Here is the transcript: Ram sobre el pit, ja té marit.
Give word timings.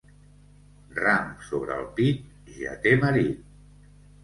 Ram 0.99 1.35
sobre 1.51 1.77
el 1.83 1.85
pit, 2.01 2.25
ja 2.57 2.75
té 2.87 2.97
marit. 3.07 3.89